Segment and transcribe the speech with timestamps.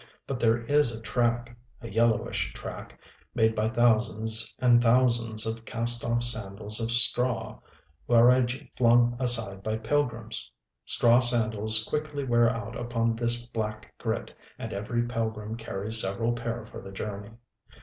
[0.25, 2.99] But there is a track, a yellowish track
[3.35, 7.59] made by thousands and thousands of cast off sandals of straw
[8.09, 10.51] (waraji), flung aside by pilgrims.
[10.85, 16.65] Straw sandals quickly wear out upon this black grit; and every pilgrim carries several pair
[16.65, 17.33] for the journey.